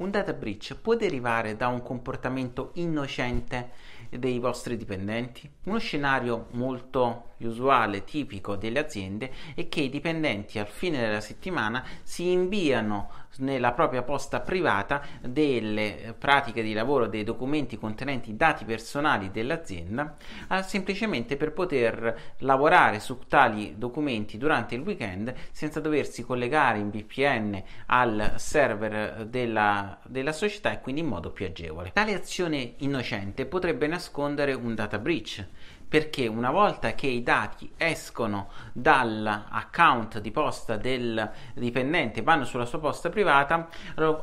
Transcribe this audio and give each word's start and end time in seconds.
Un 0.00 0.10
data 0.10 0.32
breach 0.32 0.76
può 0.80 0.94
derivare 0.94 1.58
da 1.58 1.68
un 1.68 1.82
comportamento 1.82 2.70
innocente 2.76 3.72
dei 4.10 4.38
vostri 4.38 4.76
dipendenti? 4.76 5.50
Uno 5.64 5.78
scenario 5.78 6.46
molto 6.52 7.30
usuale, 7.38 8.04
tipico 8.04 8.56
delle 8.56 8.80
aziende, 8.80 9.30
è 9.54 9.68
che 9.68 9.80
i 9.80 9.90
dipendenti 9.90 10.58
al 10.58 10.66
fine 10.66 10.98
della 11.00 11.20
settimana 11.20 11.84
si 12.02 12.30
inviano 12.30 13.20
nella 13.38 13.72
propria 13.72 14.02
posta 14.02 14.40
privata 14.40 15.02
delle 15.20 16.14
pratiche 16.18 16.62
di 16.62 16.72
lavoro, 16.72 17.06
dei 17.06 17.22
documenti 17.22 17.78
contenenti 17.78 18.36
dati 18.36 18.64
personali 18.64 19.30
dell'azienda, 19.30 20.16
eh, 20.50 20.62
semplicemente 20.62 21.36
per 21.36 21.52
poter 21.52 22.34
lavorare 22.38 22.98
su 22.98 23.18
tali 23.28 23.78
documenti 23.78 24.36
durante 24.36 24.74
il 24.74 24.82
weekend 24.82 25.32
senza 25.52 25.80
doversi 25.80 26.24
collegare 26.24 26.78
in 26.78 26.90
VPN 26.90 27.62
al 27.86 28.34
server 28.36 29.26
della, 29.26 29.98
della 30.06 30.32
società 30.32 30.72
e 30.72 30.80
quindi 30.80 31.00
in 31.00 31.06
modo 31.06 31.30
più 31.30 31.46
agevole. 31.46 31.92
Tale 31.92 32.14
azione 32.14 32.74
innocente 32.78 33.46
potrebbe 33.46 33.86
nascondere 33.86 33.99
un 34.14 34.74
data 34.74 34.98
breach 34.98 35.46
perché 35.90 36.28
una 36.28 36.52
volta 36.52 36.94
che 36.94 37.08
i 37.08 37.20
dati 37.24 37.68
escono 37.76 38.50
dall'account 38.72 40.20
di 40.20 40.30
posta 40.30 40.76
del 40.76 41.28
dipendente 41.52 42.22
vanno 42.22 42.44
sulla 42.44 42.64
sua 42.64 42.78
posta 42.78 43.08
privata 43.08 43.68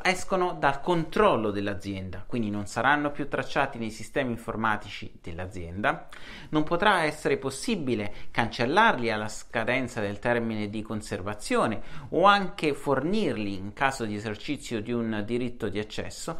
escono 0.01 0.55
dal 0.57 0.79
controllo 0.79 1.51
dell'azienda 1.51 2.23
quindi 2.25 2.49
non 2.49 2.67
saranno 2.67 3.11
più 3.11 3.27
tracciati 3.27 3.77
nei 3.77 3.91
sistemi 3.91 4.31
informatici 4.31 5.19
dell'azienda 5.21 6.07
non 6.49 6.63
potrà 6.63 7.03
essere 7.03 7.35
possibile 7.35 8.13
cancellarli 8.31 9.11
alla 9.11 9.27
scadenza 9.27 9.99
del 9.99 10.19
termine 10.19 10.69
di 10.69 10.81
conservazione 10.81 11.81
o 12.11 12.23
anche 12.23 12.73
fornirli 12.73 13.55
in 13.55 13.73
caso 13.73 14.05
di 14.05 14.15
esercizio 14.15 14.81
di 14.81 14.93
un 14.93 15.21
diritto 15.25 15.67
di 15.67 15.79
accesso 15.79 16.39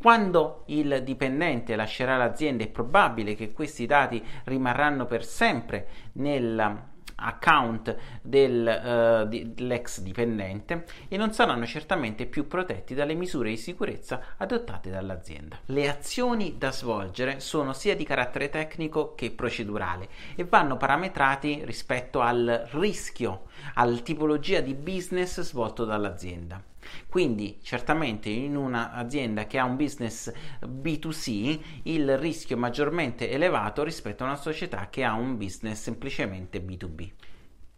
quando 0.00 0.62
il 0.68 1.02
dipendente 1.04 1.76
lascerà 1.76 2.16
l'azienda 2.16 2.64
è 2.64 2.68
probabile 2.68 3.34
che 3.34 3.52
questi 3.52 3.84
dati 3.84 4.24
rimarranno 4.44 5.04
per 5.04 5.22
sempre 5.22 5.88
nell'account 6.12 7.96
del, 8.22 9.26
uh, 9.26 9.28
dell'ex 9.28 10.00
dipendente 10.00 10.86
e 11.06 11.18
non 11.18 11.34
saranno 11.34 11.66
certamente 11.66 12.24
più 12.24 12.46
protetti 12.46 12.94
dalle 12.94 13.12
misure 13.12 13.50
di 13.50 13.58
sicurezza 13.58 14.22
adottate 14.38 14.88
dall'azienda. 14.88 15.58
Le 15.66 15.90
azioni 15.90 16.56
da 16.56 16.72
svolgere 16.72 17.38
sono 17.40 17.74
sia 17.74 17.94
di 17.94 18.04
carattere 18.04 18.48
tecnico 18.48 19.14
che 19.14 19.30
procedurale 19.32 20.08
e 20.34 20.44
vanno 20.44 20.78
parametrati 20.78 21.60
rispetto 21.66 22.20
al 22.20 22.68
rischio, 22.70 23.42
alla 23.74 23.98
tipologia 23.98 24.60
di 24.60 24.72
business 24.72 25.42
svolto 25.42 25.84
dall'azienda. 25.84 26.68
Quindi 27.08 27.58
certamente 27.62 28.28
in 28.28 28.56
un'azienda 28.56 29.46
che 29.46 29.58
ha 29.58 29.64
un 29.64 29.76
business 29.76 30.32
B2C 30.64 31.60
il 31.84 32.18
rischio 32.18 32.56
è 32.56 32.58
maggiormente 32.58 33.30
elevato 33.30 33.82
rispetto 33.82 34.22
a 34.22 34.26
una 34.26 34.36
società 34.36 34.88
che 34.88 35.04
ha 35.04 35.14
un 35.14 35.36
business 35.36 35.80
semplicemente 35.80 36.62
B2B. 36.64 37.10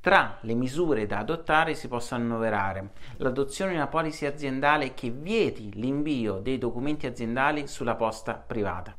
Tra 0.01 0.39
le 0.41 0.55
misure 0.55 1.07
da 1.07 1.19
adottare 1.19 1.75
si 1.75 1.87
possono 1.87 2.25
annoverare 2.25 2.91
l'adozione 3.19 3.71
di 3.71 3.77
una 3.77 3.87
policy 3.87 4.27
aziendale 4.27 4.95
che 4.95 5.11
vieti 5.11 5.71
l'invio 5.75 6.39
dei 6.41 6.59
documenti 6.59 7.07
aziendali 7.07 7.69
sulla 7.69 7.95
posta 7.95 8.35
privata. 8.35 8.97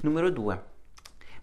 Numero 0.00 0.30
2 0.30 0.74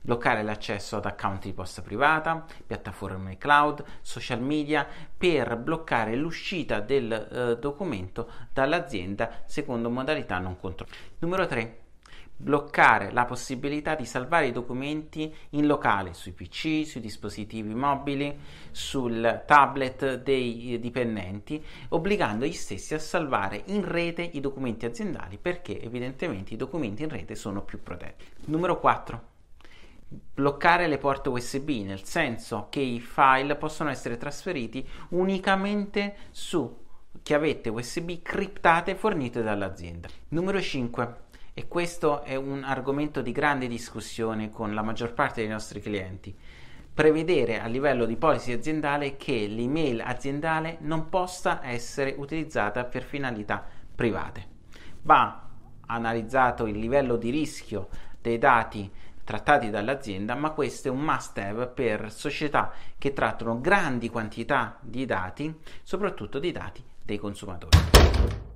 bloccare 0.04 0.44
l'accesso 0.44 0.98
ad 0.98 1.06
account 1.06 1.46
di 1.46 1.54
posta 1.54 1.82
privata, 1.82 2.46
piattaforme 2.68 3.38
cloud, 3.38 3.84
social 4.02 4.42
media 4.42 4.86
per 5.18 5.56
bloccare 5.56 6.16
l'uscita 6.16 6.82
del 6.82 7.12
eh, 7.12 7.58
documento 7.58 8.30
dall'azienda 8.52 9.44
secondo 9.46 9.90
modalità 9.90 10.40
non 10.40 10.60
controllate. 10.60 10.98
Numero 11.20 11.46
3 11.46 11.78
bloccare 12.36 13.12
la 13.12 13.24
possibilità 13.24 13.96
di 13.96 14.06
salvare 14.06 14.48
i 14.48 14.52
documenti 14.52 15.34
in 15.52 15.66
locale 15.66 16.14
sui 16.14 16.34
PC, 16.34 16.84
sui 16.86 17.00
dispositivi 17.00 17.74
mobili, 17.74 18.38
sul 18.72 19.44
tablet 19.46 20.22
dei 20.22 20.78
dipendenti, 20.82 21.64
obbligando 21.90 22.46
gli 22.46 22.52
stessi 22.52 22.96
a 22.96 23.00
salvare 23.00 23.64
in 23.68 23.88
rete 23.88 24.24
i 24.24 24.42
documenti 24.42 24.86
aziendali 24.86 25.38
perché 25.38 25.80
evidentemente 25.80 26.54
i 26.54 26.58
documenti 26.58 27.04
in 27.04 27.10
rete 27.10 27.36
sono 27.36 27.62
più 27.62 27.82
protetti. 27.82 28.26
Numero 28.46 28.78
4 28.80 29.32
bloccare 30.34 30.88
le 30.88 30.98
porte 30.98 31.30
USB, 31.30 31.70
nel 31.86 32.04
senso 32.04 32.68
che 32.70 32.80
i 32.80 33.00
file 33.00 33.56
possono 33.56 33.90
essere 33.90 34.18
trasferiti 34.18 34.88
unicamente 35.10 36.16
su 36.32 36.82
chiavette 37.22 37.70
USB 37.70 38.22
criptate 38.22 38.96
fornite 38.96 39.44
dall'azienda. 39.44 40.10
Numero 40.30 40.62
5. 40.62 41.22
E 41.54 41.68
questo 41.68 42.24
è 42.24 42.36
un 42.36 42.64
argomento 42.64 43.22
di 43.22 43.32
grande 43.32 43.68
discussione 43.68 44.50
con 44.50 44.74
la 44.74 44.82
maggior 44.82 45.14
parte 45.14 45.42
dei 45.42 45.50
nostri 45.50 45.80
clienti. 45.82 46.36
Prevedere 46.94 47.60
a 47.60 47.68
livello 47.68 48.06
di 48.06 48.16
policy 48.16 48.54
aziendale 48.54 49.18
che 49.18 49.48
l'email 49.48 50.02
aziendale 50.02 50.78
non 50.82 51.10
possa 51.10 51.60
essere 51.64 52.16
utilizzata 52.18 52.86
per 52.86 53.04
finalità 53.04 53.64
private. 53.96 54.48
Va 55.04 55.50
analizzato 55.86 56.66
il 56.66 56.78
livello 56.78 57.18
di 57.18 57.30
rischio 57.30 57.90
dei 58.20 58.38
dati 58.38 58.90
trattati 59.24 59.70
dall'azienda, 59.70 60.36
ma 60.36 60.52
questo 60.52 60.88
è 60.88 60.92
un 60.92 61.02
must 61.02 61.38
have 61.38 61.68
per 61.68 62.12
società 62.12 62.72
che 62.98 63.14
trattano 63.14 63.60
grandi 63.60 64.10
quantità 64.10 64.78
di 64.82 65.06
dati, 65.06 65.54
soprattutto 65.82 66.40
di 66.40 66.52
dati 66.52 66.84
dei 67.02 67.18
consumatori. 67.18 68.52